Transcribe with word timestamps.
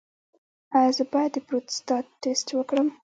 ایا 0.77 0.91
زه 0.97 1.03
باید 1.13 1.31
د 1.33 1.37
پروستات 1.47 2.05
ټسټ 2.21 2.47
وکړم؟ 2.55 2.87